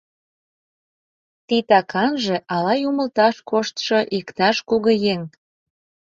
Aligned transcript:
Титаканже 1.47 2.35
ала 2.53 2.73
юмылташ 2.89 3.35
коштшо 3.49 3.97
иктаж 4.17 4.55
кугыеҥ? 4.69 5.21